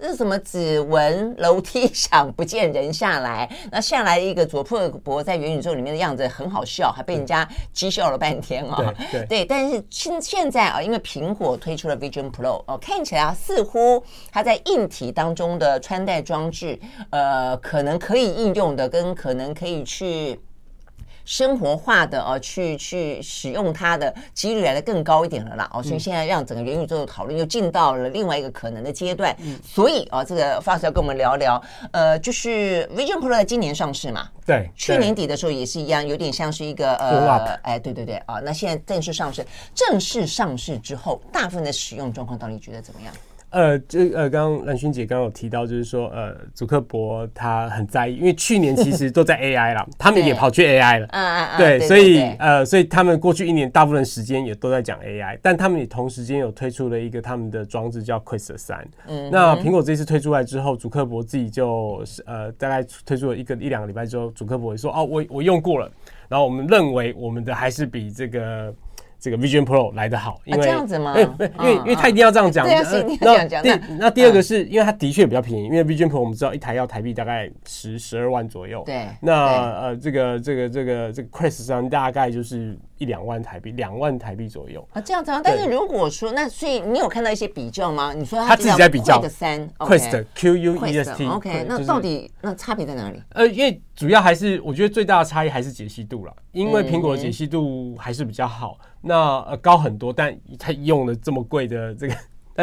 [0.00, 3.50] 这是什么指纹楼梯响不见人下来？
[3.70, 8.94] 那下来一个佐克伯在元宇宙里面的样子很好笑，还被人家讥笑了半天啊、哦！
[9.12, 16.78] 对，对，但是现现在啊，因为苹果推出了 Vision Pro 哦，看起来啊，似乎它在硬体当中的穿戴装置，
[17.10, 20.40] 呃，可能可以应用的，跟可能可以去。
[21.30, 29.32] 生活化的哦，去去使用它的几率来的更高一点了啦哦，所以现在让整个元宇宙的讨论又进到了另外一个可能的阶段。
[29.38, 31.62] 嗯，所以啊，这个 Fox 要跟我们聊聊，
[31.92, 34.28] 呃，就是 Vision Pro 在今年上市嘛？
[34.44, 43.14] 对，去年底的时候也是一样，有点像是一个呃，哎，对对对啊，那现在正式上市，正式上市之后，大部分的使用状况到底觉得怎么样？
[43.50, 65.90] 呃，这呃，刚刚兰萱姐刚刚有提到，就是说，呃，祖克伯他很在意，因为去年其实都在 AI 了，他们也跑去 AI 了，嗯嗯嗯，对，所以呃，所以他们过去一年大部分时间也都在讲 AI，但他们也同时间有推出了一个他们的装置叫 Quest 三，嗯，那苹果这次推出来之后，祖克伯自己就呃大概推出了一个一两个礼拜之后，祖克伯也说，哦，我我用过了，
[66.28, 68.72] 然后我们认为我们的还是比这个。
[69.20, 71.14] 这个 Vision Pro 来得好，因为、啊、这样子吗？
[71.16, 72.66] 因为因为因为他一定要这样讲。
[72.66, 78.82] 那第那第二个是因为它的确比较便宜，因为 Vision Pro 我们知道一台要台币大概十十二万左右。
[78.86, 79.06] 对。
[79.20, 79.34] 那
[79.80, 84.86] 呃这个这个这个这个 Quest 上大概就是一两万台币，两万台币左右。
[84.92, 85.40] 啊，这样子啊。
[85.42, 88.12] 但是如果说那所以你有看到一些比较吗？
[88.12, 89.20] 你说他自己在比较。
[89.28, 91.26] 三 Quest Q U E S T。
[91.26, 93.22] OK，那到底那差别在哪里？
[93.30, 98.76] 呃，因为主要还是我觉得最大的差异还是解析度了，因为苹果的解析度还是比较好。
[99.00, 102.14] 那呃高很多，但它用了这么贵的这个，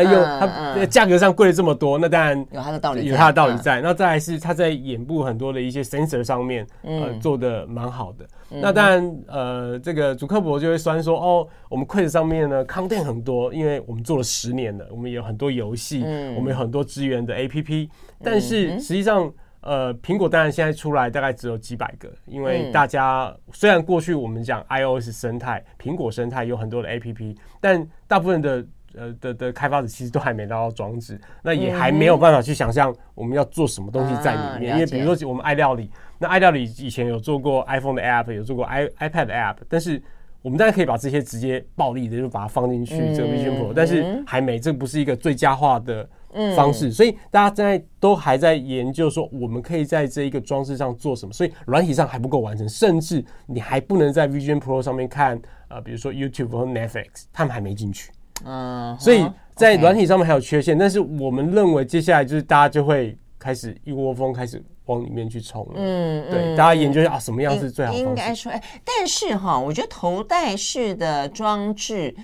[0.04, 3.82] 它用它价格上贵了这么多，那当然有它的道理，有它的道理在。
[3.82, 8.26] 那再来是它在眼部很多的一些 sensor 上面，呃做的蛮好的。
[8.50, 16.04] 那当然呃这个主克伯就会酸说哦，我们 Quest 上面呢 content 很多，因为我们做了十年了，我们有很多游戏，
[16.36, 17.90] 我们有很多资源的 APP，
[18.24, 19.32] 但是实际上。
[19.62, 28.66] 呃，苹果当然现在出来大概只有几百个，因为大家虽然过去我们讲 iOS 生态、苹果生态有很多的 APP，但大部分的
[28.98, 34.74] 呃的的开发者其实都还没拿到装置，那也还没有办法去想象我们要做什么东西在里面。
[34.74, 40.02] 因为比如说我们爱料理，那爱料理以前有做过 iPhone 的 App，有做过 i iPad 的 App，但是
[40.42, 46.08] 我们当然可以把这些直接暴力的就把它放进去这个 Vision Pro，但是还没，这不是一个最佳化的。
[46.56, 58.12] 方式，所以大家现在都还在研究说，我们可以在这一个装置上做什么，所以软体上还不够完成，甚至你还不能在 Vision Pro 上面看，呃，比如说 YouTube 和 Netflix，他们还没进去。
[58.46, 65.74] 嗯，所以在软体上面还有缺陷，但是我们认为接下来就是大家就会开始一窝蜂开始往里面去冲了。
[65.76, 67.98] 嗯，对，大家研究一下啊，什么样是最好的？
[67.98, 72.16] 应该说，哎，但是哈，我觉得头戴式的装置。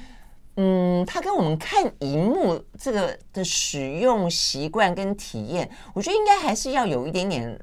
[0.55, 7.59] 嗯，它跟我们看荧幕这个的使用习惯跟体验，我觉得应该还是要有一点点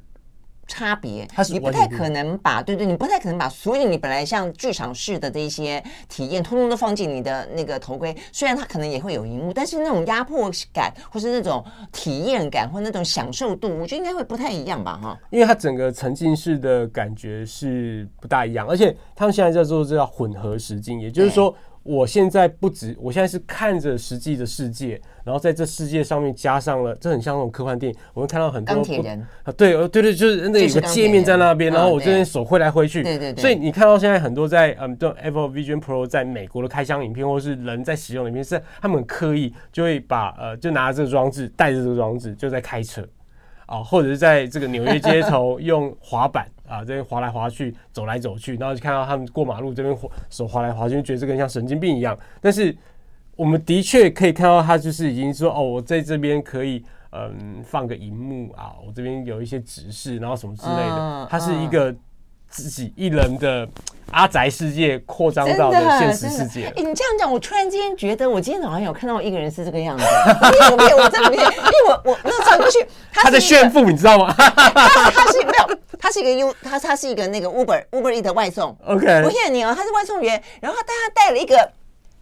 [0.71, 1.27] 差别。
[1.51, 8.17] 你不太可能把，对对，你不太可能把所有你本来像剧场式的这一些体验，通通都放进你的那个头盔。
[8.31, 14.99] 虽然它可能也会有荧幕，但是那种压迫感，或是那种体验感，或那种享受度，我觉得应该会不太一样吧？
[15.03, 21.53] 哈，因为它整个沉浸式的感觉是不大一样，而且他们现在在做这叫混合实境，也就是说。
[21.83, 29.27] 我现在不止，我现在是看着实际的世界，然后在这世界上面加上了，这很像那种科幻电影，我会看到很多钢铁人。
[29.45, 43.07] 啊，对，对对，就是那有个界面在那边，然后我这边手挥来挥去，对对对，所以你看到现在很多在嗯，这种 Apple Vision Pro 在美国的开箱影片，或是人在使用的影片，是他们很刻意就会把呃，就拿着这个装置，带着这个装置就在开车。
[43.67, 49.95] 啊，或者是在这个纽约街头 用滑板啊，这边滑来滑去，走来走去，然后就看到他们过马路这边
[50.31, 52.17] 手滑来滑去，就觉得这个人像神经病一样。
[52.41, 52.75] 但是
[53.35, 61.95] 我们的确可以看到，他就是已经说哦，我在这边可以嗯放个荧幕啊，我这边有一些指示，然后什么之类的，他是一个。
[62.51, 63.67] 自己一人的
[64.11, 66.67] 阿宅世界扩张到的现实世界。
[66.67, 70.05] 哎、欸，你这样讲，我突然之间觉得，我今天早上有看到一个人是这个样子。
[70.73, 74.35] 我没有，我真的没有，因为我我那转过去，他在炫富，你知道吗？
[74.37, 74.51] 他
[75.11, 78.77] 他是没有，他是一个 U，他他是一个那个 Uber Uber E 的外送。
[78.85, 81.55] OK，我骗你哦，他是外送员，然后他带带了一个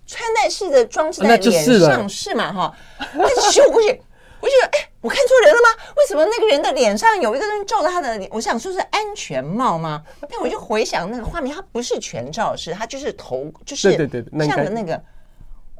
[0.06, 2.52] 穿戴式的装置在脸上，是嘛？
[2.52, 4.00] 哈，他咻过去。
[4.40, 5.68] 我觉得，哎、欸，我看错人了吗？
[5.96, 8.30] 为什么那个人的脸上有一个东西罩着他的脸？
[8.32, 10.02] 我想说是安全帽吗？
[10.30, 15.00] 但我就回想那个画面，他不是全罩式，他就是头，就是对对对，像的那个。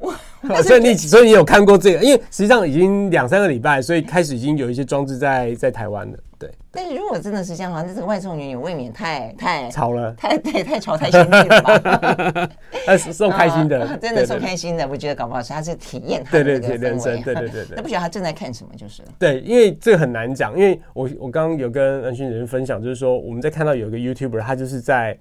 [0.01, 0.61] 哇！
[0.61, 2.03] 所以你所以你有看过这个？
[2.03, 6.17] 因为实际上已经两三个礼拜，所以开始已经有一些装置在在台湾了。
[6.37, 6.49] 对。
[6.71, 12.49] 但是如果真的是这样的话，那这个外送员也未免太太吵了，太对太吵太先进了吧？
[12.85, 14.87] 他是受开心的，真的受开心的。
[14.87, 17.75] 我觉得搞不好是他是体验他的对对人生，对对对 对。
[17.75, 20.57] 那不晓得他正在看什么，就是对，因为这个很难讲。
[20.57, 25.17] 因为我我刚刚有跟安勋人分享，就是说我们在看到有一个 YouTuber，他就是在。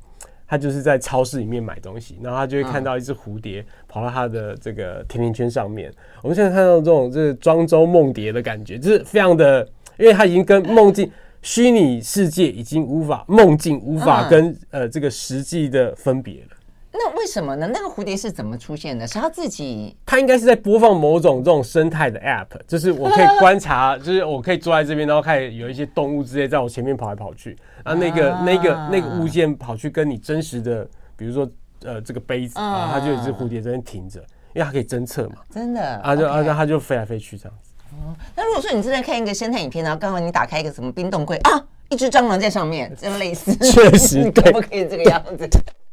[0.49, 5.93] 他就是在超市里面买东西，然后他就会看到一只蝴蝶跑到他的这个甜甜圈上面。
[6.23, 11.11] 我们现在看到这种就是庄周梦蝶的感觉，就是非常的，因为他已经跟梦境
[11.43, 16.57] 虚拟世界已经无法梦境无法跟呃这个实际的分别了。
[16.91, 17.69] 那为什么呢？
[17.73, 19.07] 那个蝴蝶是怎么出现的？
[19.07, 19.95] 是他自己？
[20.07, 27.57] 他应该是在播放某种这种生态的 App，就是我可以观察，就是我可以坐在这边，然后看有一些动物之类在我前面跑来跑去。
[27.85, 31.49] 啊，那个、那个、那个物件跑去跟你真实的，比如说，
[31.85, 34.19] 呃，这个杯子啊，它就有一只蝴蝶在那停着，
[34.55, 35.37] 因为它可以侦测嘛。
[35.51, 37.71] 真的啊，就啊，那它就飞来飞去这样子。
[37.93, 45.49] 哦，那如果说你正在看一个生态影片，然后刚好你打开一个什么冰冻柜啊，一只蟑螂在上面，这样类似，确实， 可不可以这个样子？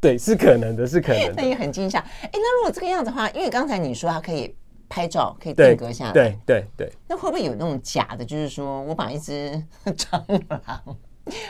[0.06, 1.34] 对，是可能的，是可能的。
[1.38, 2.00] 那也很惊吓。
[2.00, 4.56] 哎，那如果这个样子的话，因为刚才你说它可以
[4.88, 6.92] 拍照，可以定格下来，对对对。
[7.08, 8.24] 那会不会有那种假的？
[8.24, 10.62] 就是说我把一只 蟑螂。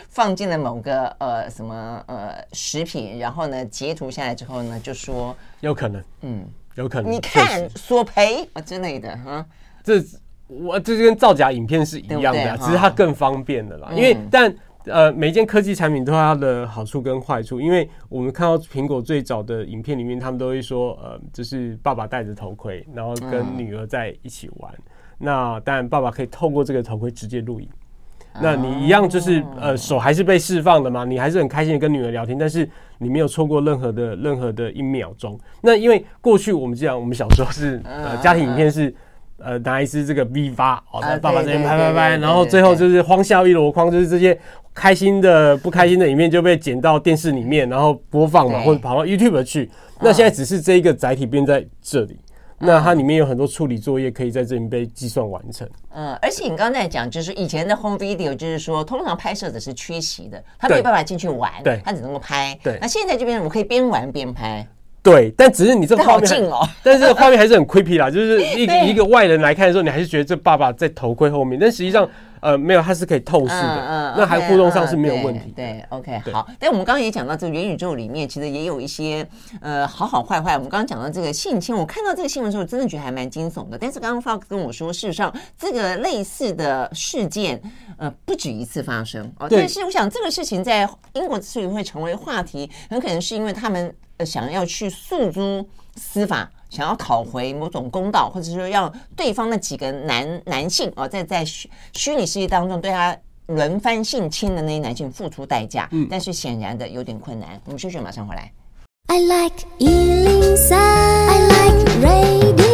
[0.08, 7.12] 放进了某个呃什么呃食品，然后呢截图下来之后呢，就说有可能，嗯，有可能。
[7.12, 9.46] 你看索赔啊之类的哈，
[9.84, 10.02] 这
[10.48, 13.90] 我这就跟造假影片是一样的，只是它更方便的啦。
[13.92, 14.56] 嗯、因为但
[14.86, 24.72] 呃每一件科技产品都有它的好处跟坏处，因为我们看到苹果最早的影片里面，他们都会说呃就是爸爸戴着头盔，然后跟女儿在一起玩。
[24.74, 24.84] 嗯、
[25.20, 27.68] 那当然爸爸可以透过这个头盔直接录影。
[28.42, 35.40] 那你一样就是呃手还是被释放的嘛，你还是很开心的跟女儿聊天，但是你没有错过任何的任何的一秒钟。
[35.62, 38.94] 那因为过去我们这样，我们小时候是呃 家庭影片是
[39.38, 44.38] 呃拿一支这个 V 八哦在爸爸这边拍拍拍，然后最后就是荒笑一箩筐，就是这些
[44.76, 49.72] 开心的不开心的影片就被剪到电视里面，然后播放嘛，或者跑到 YouTube 去。
[50.02, 52.20] 那现在只是这一个载体变在这里。
[52.58, 55.68] 那它里面有很多处理作业可以在这里被计算完成。
[55.94, 62.58] 嗯，而且你刚才讲，就是以前的 home video，就是说通常拍摄者是缺席的，他没有办法进去玩，对，他只能够拍。
[62.64, 64.66] 对，那现在这边我可以边玩边拍。
[65.04, 72.10] 对，但只是你这个画面，近哦， 但是这个画面还是很 creepy 啦，就是一个 一个外人来看的时候，你还是觉得这爸爸在头盔后面，但实际上。
[72.46, 75.52] 呃，没有，它是可以透视的，嗯，那还互动上是没有问题。
[75.56, 76.48] 对，OK，好。
[76.60, 79.28] 但我们刚刚也讲到，这个元宇宙里面其实也有一些
[79.62, 80.54] 呃好好坏坏。
[80.54, 83.80] 我们刚刚讲到这个性侵，我看到这个新闻的时候，真的觉得还蛮惊悚的。
[83.80, 87.60] 但是刚刚 Fox 跟我说，事实上这个类似的事件
[87.98, 89.48] 呃不止一次发生哦。
[89.50, 96.48] 但是我想这个事情在英国之所以会成为话题，很可能是因为他们呃想要去诉诸司法。
[96.70, 103.16] 想要讨回某种公道，或者说让对方的几个男男性啊，在在虚虚拟世界当中对他
[103.48, 107.62] 轮番性侵的那些男性付出代价，嗯，但是显然的有点困难。
[107.66, 108.52] 我们休息，马上回来。
[109.08, 112.65] I like 103, I like radio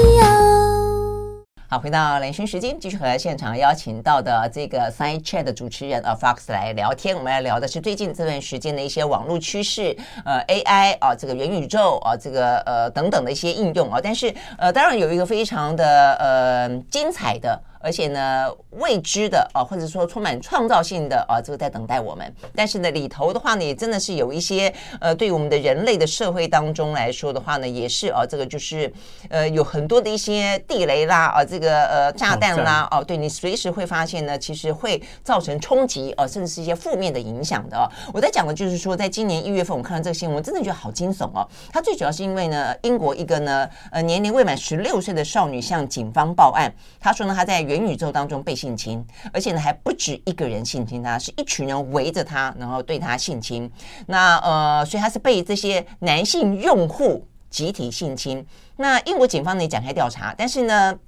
[1.73, 7.15] 好，回到连讯时间，继续和现场邀请到的这个 Side Chat 的主持人啊 Fox 来聊天。
[7.15, 14.01] 我们要聊的是最近这段时间的一些网络趋势，呃，AI 啊，这个元宇宙啊，这个呃等等的一些应用啊。
[14.03, 17.57] 但是呃，当然有一个非常的呃精彩的。
[17.83, 22.33] 而且呢未知的啊，或者说充满创造性的啊，这个在等待我们。
[22.55, 28.91] 但是呢里头的话呢，也真的是有一些呃，对于我们的人类的社会当中来说的话呢，也是啊，这个就是
[29.29, 37.89] 呃有很多的一些地雷啦啊，这个呃炸弹啦哦，对你随时会发现呢，其实会造成冲击啊，甚至是一些负面的影响的。
[38.13, 41.47] 我在讲的就是说，在今年一月份，我看到这个新闻，我真的觉得好惊悚哦。
[41.71, 53.71] 它最主要是因为呢，英国一个呢呃年龄未满十六岁的少女向警方报案，她说呢她在元宇宙当中被性侵，而且呢还不止一个人性侵她，是一群人围着她，然后对她性侵。
[54.07, 58.45] 那呃，所以她是被这些男性用户集体性侵。
[58.77, 60.99] 那英国警方呢也展开调查，但是呢。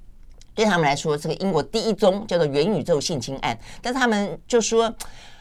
[0.56, 4.88] 对他们来说，这个英国第一宗叫做元宇宙性侵案，但是他们就说，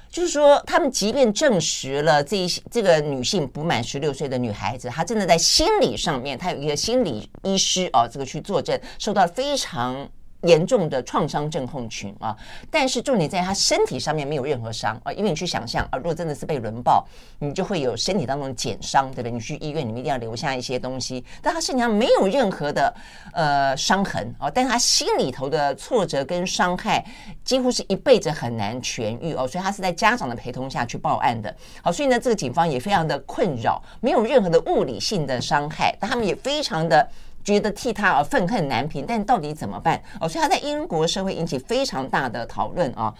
[0.09, 10.09] 就是说，他们即便证实了这一这个女性不满十六岁的女孩子，她真的在心理上面，她有一个心理医师啊，这个去作证，受到非常。
[10.43, 12.35] 严重的创伤症候群啊，
[12.69, 17.05] 但是重点在他身体上面没有任何伤啊，因为你去想象啊，如果真的是被轮爆，
[17.39, 19.31] 你就会有身体当中减伤，对不对？
[19.31, 21.23] 你去医院，你们一定要留下一些东西。
[21.41, 22.93] 但他身体上没有任何的
[23.33, 27.03] 呃伤痕啊，但他心里头的挫折跟伤害
[27.43, 31.55] 几乎是一辈子很难痊愈哦，所以他是在家长的陪同下去报案的。
[31.81, 37.07] 好，所以呢，这个警方也非常的困扰，没有任何的物理性的伤害，但他们也非常的。
[37.43, 40.01] 觉得替他而愤恨难平，但到底怎么办？
[40.19, 43.13] 哦，所以他在英国社会引起非常大的讨论啊。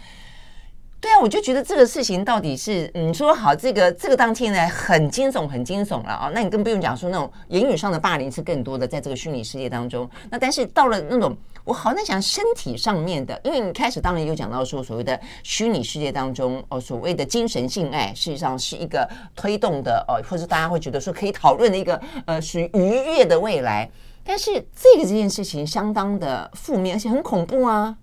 [1.00, 6.30] 对啊，我就觉得这个事情到底是，嗯，说好这个这个当天呢，很惊悚，很惊悚了啊。
[6.34, 10.08] 那你更不用讲说那种言语上的霸凌是更多的，在这个虚拟世界当中。
[10.30, 19.06] 那但是到了那种，我好难想身体上面的，因为你开始当然有讲到说所谓的虚拟世界当中哦，所谓的精神性爱，事实上是一个
[19.36, 23.86] 推动的哦，或者大家会觉得说可以讨论的一个呃，属于愉悦的未来。
[24.24, 27.96] 但是这个这件事情相当的负面，而且很恐怖啊！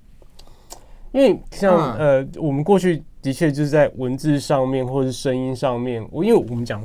[1.11, 6.81] 因为像呃，我们过去的确就是在文字上面或者是声音上面，我因为我们讲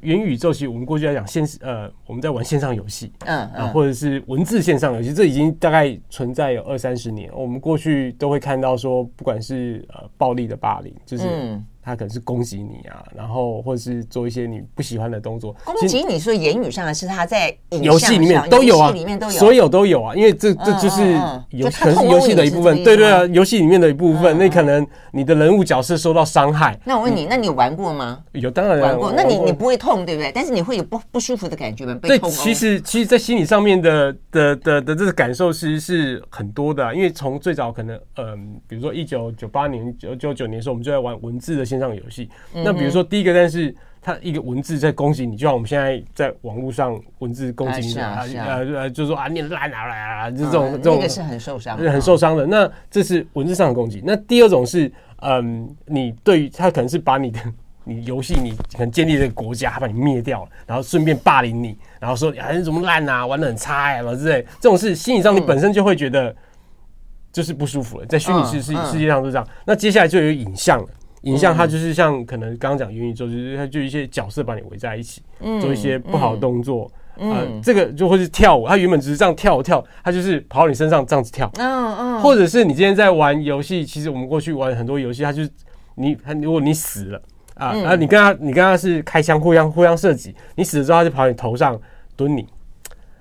[0.00, 7.30] 元宇宙，其实我们过去来讲线呃，我们在玩线上游戏，嗯啊，或者是文字线上游戏，这已经大概存在有二三十年。
[7.34, 11.60] 我们过去都会看到说，不管是呃暴力的霸凌，就是。
[11.82, 15.54] 他可能是攻击你啊，然后或者是做一些你不喜欢的动作。
[15.64, 21.02] 攻击你说言语上的是他在游戏里面都有啊，里面都有，所有都有啊，因为这这就是
[21.50, 22.84] 游可能是游戏的一部分。
[22.84, 26.78] 对对啊，游戏里面的一部分，那可能你的人物角色受到伤害。
[26.84, 28.22] 那我问你，那你有玩过吗？
[28.32, 29.12] 有，当然玩过。
[29.12, 30.30] 那你你不会痛对不对？
[30.32, 31.98] 但是你会有不不舒服的感觉吗？
[32.02, 32.30] 被痛。
[32.30, 36.94] 其实其实，在心理上面的的的的这个感受，其实是很多的。
[36.94, 42.28] 因为从最早可能嗯，比如说一九九八年、九九九年的时候，我们就在玩文字的线上游戏。
[42.52, 48.24] 那比如说，第一个，但是他一个文字在攻击你，就像我们现在在网络上文字攻击你，啊，
[48.74, 52.46] 呃，就说啊，你烂啊啦，就这种这种，那个是很受伤，很受伤的。
[52.46, 54.02] 那这是文字上的攻击。
[54.04, 54.90] 那第二种是，
[55.20, 57.38] 嗯，你对于他可能是把你的
[57.84, 64.42] 你游戏你可能建立这个国家，他把你灭掉了，然后顺便霸凌你，然后说啊你怎么烂啊，玩的很差呀，什么之类。
[64.60, 66.34] 这种事心理上你本身就会觉得
[67.32, 69.46] 就是不舒服了，在虚拟世世世界上是这样。
[69.64, 70.88] 那接下来就有影像了。
[71.22, 75.22] 影像它就是像可能刚刚讲元宇宙，就是它就一些角色把你围在一起，
[75.60, 78.66] 做一些不好的动作，呃，这个就会是跳舞。
[78.66, 81.50] 它原本只是这样跳跳，它就是跑到你身上这样子跳。
[81.58, 82.20] 嗯嗯。
[82.20, 85.50] 或者是你今天在玩游戏，其实我们过去玩很多游戏，它就是
[85.96, 87.22] 你，如果你死了
[87.54, 91.78] 啊，然后你跟他，你跟他是开枪互相互相射击，你死了之后，他就跑你头上
[92.16, 92.46] 蹲你。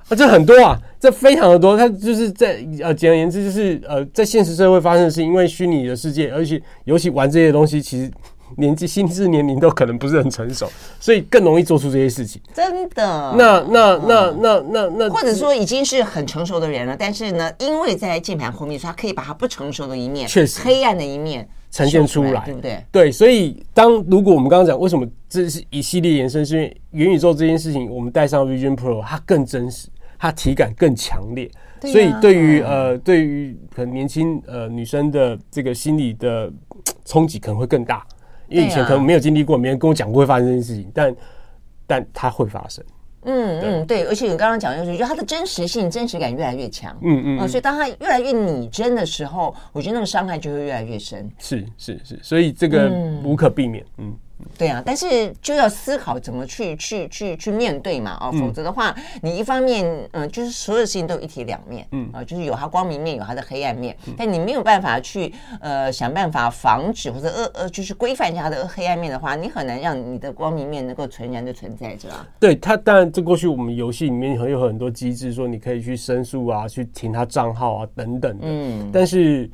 [0.10, 1.78] 啊，这很多啊，这非常的多。
[1.78, 8.12] 它就是在呃，简而言之，就是呃，在现实社会发生的是因为虚拟的世界，而且尤其玩这些东西，其实
[8.58, 10.68] 年纪、心智年龄都可能不是很成熟，
[11.00, 12.42] 所以更容易做出这些事情。
[12.54, 13.36] 真的？
[13.38, 22.84] 那那那那那那，或者说已经是很成熟的人了，但是呢，因为在键盘后面，所以他可以把他不成熟的一面，确实黑暗的一面呈现出来，对不对？
[22.92, 29.88] 对，所以当如果我们刚刚讲为什么这是一系列延伸，是因为元宇宙这件事情，我们带上 Vision Pro，它更真实。
[30.20, 31.50] 它体感更强烈，
[31.82, 36.52] 所以对于呃，对于可能年轻呃女生的这个心理的
[37.06, 38.06] 冲击可能会更大，
[38.50, 41.16] 因为以前可能没有经历过，没人跟我讲过会发生这件事情，但
[41.88, 42.84] 但它会发生。
[43.24, 46.98] 嗯嗯，对，而且你刚刚讲就是，就它的真实性、真实感越来越强。
[47.02, 51.30] 嗯嗯，所以当它越来越拟真的时候，我觉得那个伤害就会越来越深。
[51.38, 52.90] 是是是，所以这个
[53.24, 53.86] 无可避免。
[53.98, 54.14] 嗯。
[54.60, 72.28] 对啊，但是就要思考怎么去去去去面对嘛，哦，否则的话，你一方面嗯、呃，就是所有事情都有一体两面，嗯啊，就是有它光明面，有它的黑暗面，但你没有办法去呃想办法防止或者呃呃就是规范一下它的黑暗面的话，你很难让你的光明面能够纯然的存在着啊。
[72.38, 79.50] 对它，当然这过去我们游戏里面很有很多机制，说你可以去申诉啊，去停他账号啊等等的，嗯，但是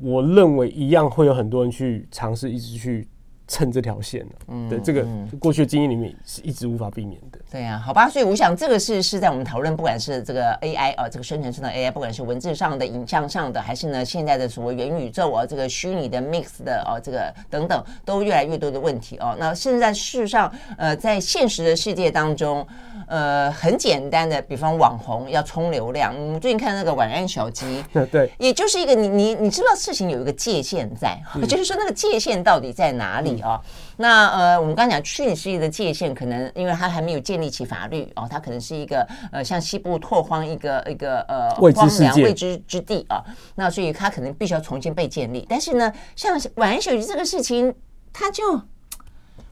[0.00, 3.06] 我认为一样会有很多人去尝试一直去。
[3.48, 5.06] 蹭这条线的，嗯，对，这个
[5.40, 7.38] 过去的经验里面是一直无法避免的。
[7.50, 19.34] 对呀，好吧，所以我想这个是是在我们讨论，不管是这个 AI 啊，这个生成式的 AI，不管是文字上的、影像上的，还是呢现在的所谓元宇宙啊，这个虚拟的 mix 的啊，这个等等，都越来越多的问题哦。
[19.38, 22.66] 那现在事实上，呃，在现实的世界当中，
[23.08, 27.82] 呃，很简单的，比方网红要冲流量，我最近看那个晚安小鸡，
[28.12, 33.40] 对，也就是一个你你你知道事情有一个界限在，就是说那个界限到底在哪里？
[33.40, 33.60] 啊，
[33.96, 45.46] 那呃，我们刚刚讲虚拟世界的界限，可能因为它还没有建立起法律哦，它可能是一个呃，像西部拓荒一个一个呃荒凉未知之地啊，那所以它可能必须要重新被建立。
[45.48, 47.74] 但是呢，像晚安小鸡这个事情，
[48.12, 48.60] 它就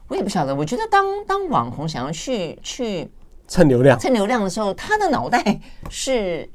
[0.09, 0.55] 我也不晓得。
[0.55, 3.09] 我觉得当当网红想要去去
[3.47, 6.47] 蹭流量、蹭流量的时候，他的脑袋是。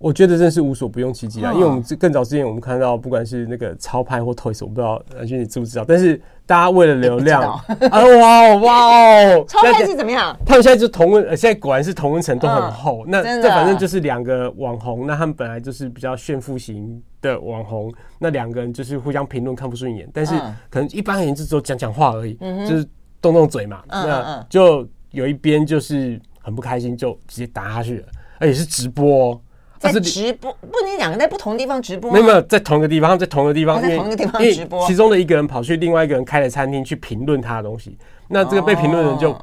[0.00, 1.52] 我觉得真是无所不用其极啊！
[1.52, 5.84] 因为我们更早之前我们看到，不管是那个超拍或 Toys，我不知道安君你知不知道？
[5.84, 6.14] 但是
[6.46, 9.44] 大家为了流量，啊哇哦哇哦！
[9.48, 10.36] 超拍是怎么样？
[10.46, 13.04] 他们现在就同温，现在果然是同温层都很厚。
[13.08, 20.32] 那这反正就是两个网红，那他们本来就是比较炫富型的网红，那两个人就是互相评论看不顺眼，但是
[20.70, 22.34] 可能一般人就只有讲讲话而已，
[22.68, 22.86] 就是
[23.20, 23.82] 动动嘴嘛。
[23.88, 24.88] 那就
[25.18, 28.06] 有一边就是很不开心，就直接打下去了，
[28.38, 29.40] 而且是直播。
[29.80, 32.10] 在直播，不能两个在不同地方直播。
[32.10, 34.84] 没有没有，在同一个地方，在同一个地方，在同一个地方直播。
[34.86, 37.96] 其中的一个人跑去另外一个人开的餐厅去评论他的东西，
[38.26, 39.36] 那这个被评论的人就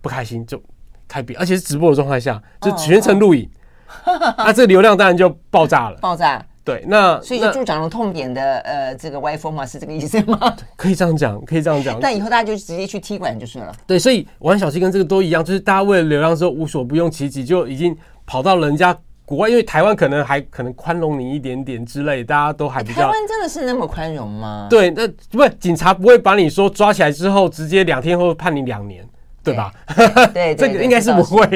[0.00, 0.62] 不开心，就
[1.08, 3.50] 开笔，而且是直播的状态下，就全程录影，
[4.38, 6.44] 那 这个流量当然就爆炸了，爆炸。
[6.70, 10.38] 对，那所以就助长了痛点的呃这个歪风嘛，是这个意思吗？
[10.76, 11.98] 可以这样讲，可以这样讲。
[12.02, 13.74] 但以后大家就直接去踢馆就是了。
[13.86, 18.96] 对，所以玩小七跟这个都一样，就是大家为了流量之后无所不用其极，就已经跑到人家。
[19.24, 23.02] 国外因为台湾可能还可能宽容你一点点之类，大家都还比较。
[23.02, 24.66] 台湾真的是那么宽容吗？
[24.68, 29.08] 对，那不是警察不会把你说抓起来之后直接两天后判你两年，
[29.44, 29.72] 对吧？
[30.34, 31.46] 对， 这个应该是不会。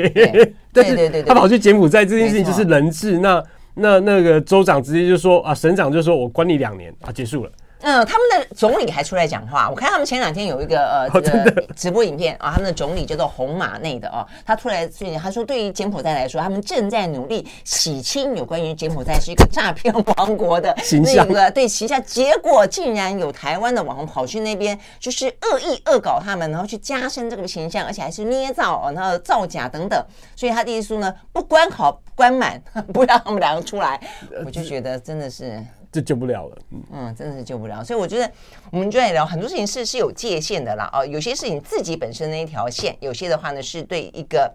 [0.73, 3.43] 但是他跑去柬埔寨这件事情就是人质，那
[3.75, 7.51] 那那个州长直接就说啊，省长就说我关你两年啊，结束了。
[7.85, 9.69] 嗯，他们的总理还出来讲话。
[9.69, 20.75] 我看他们前两天有一个呃这个直播影片啊，他们的总理叫做红马内的哦，他出来最近他说，对于柬埔寨来说，他们正在努力洗清有关于柬埔寨是一个诈骗王国的
[21.15, 22.03] 那个对形象。
[22.05, 30.03] 结果竟然有台湾的网红跑去那边，就是恶意恶搞他们，然后去加深这个形象，而且还是捏造，然后造假等等。
[30.35, 32.59] 所以他的意思呢，不关好关满，
[32.95, 34.01] 不让他们两个出来。
[34.47, 35.63] 我就觉得真的是。
[35.95, 36.59] 这救不了了，
[36.93, 38.29] 嗯，真的是救不了，所以我觉得
[38.73, 44.53] 我们就在聊很多事情是是有界限的啦，哦，有些事情自己本身那一条线，有些的话呢是对一个。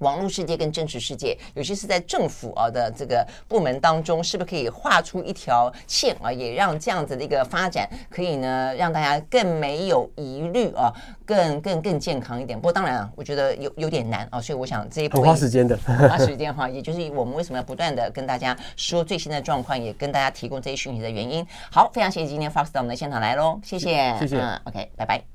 [0.00, 10.92] 网络世界跟真实世界，尤其是在政府啊的这个部门当中，是不是可以画出一条线啊，也让这样子的一个发展可以呢，让大家更没有疑虑啊，
[11.24, 12.58] 更更更健康一点。
[12.58, 15.76] 不过当然啊，我觉得有有点难啊，所以我想这一波花时间的，
[16.08, 21.46] 花时间哈，也就是我们为什么要不断的跟大家说最新的状况，也跟大家提供这些讯息的原因。
[21.70, 25.30] 好，非常谢谢今天 Fox 到我们的现场来喽，谢谢，谢谢，嗯，OK，拜拜。